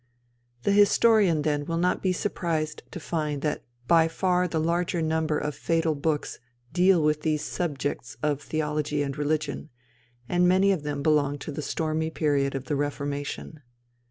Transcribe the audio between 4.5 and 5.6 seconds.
larger number of